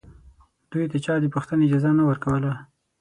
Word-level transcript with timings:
دوی 0.71 0.85
ته 0.91 0.97
چا 1.05 1.13
د 1.21 1.25
پوښتنې 1.33 1.63
اجازه 1.67 1.89
نه 1.97 2.03
ورکوله 2.09 2.51